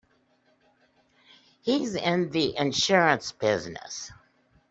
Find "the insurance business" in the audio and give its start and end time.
2.31-4.11